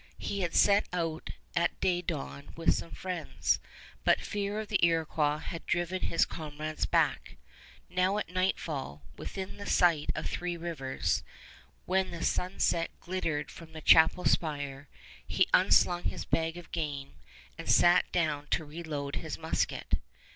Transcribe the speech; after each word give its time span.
He 0.17 0.39
had 0.39 0.55
set 0.55 0.87
out 0.91 1.29
at 1.55 1.79
day 1.79 2.01
dawn 2.01 2.53
with 2.55 2.73
some 2.73 2.89
friends, 2.89 3.59
but 4.03 4.19
fear 4.19 4.59
of 4.59 4.67
the 4.67 4.83
Iroquois 4.83 5.37
had 5.37 5.63
driven 5.67 6.01
his 6.01 6.25
comrades 6.25 6.87
back. 6.87 7.37
Now 7.87 8.17
at 8.17 8.27
nightfall, 8.31 9.03
within 9.15 9.63
sight 9.67 10.09
of 10.15 10.27
Three 10.27 10.57
Rivers, 10.57 11.21
when 11.85 12.09
the 12.09 12.23
sunset 12.23 12.89
glittered 12.99 13.51
from 13.51 13.73
the 13.73 13.81
chapel 13.81 14.25
spire, 14.25 14.89
he 15.27 15.45
unslung 15.53 16.05
his 16.05 16.25
bag 16.25 16.57
of 16.57 16.71
game 16.71 17.13
and 17.55 17.69
sat 17.69 18.11
down 18.11 18.47
to 18.49 18.65
reload 18.65 19.17
his 19.17 19.37
musket. 19.37 19.99